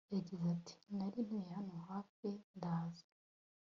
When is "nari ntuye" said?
0.95-1.49